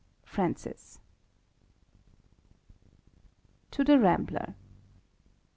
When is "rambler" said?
3.99-4.55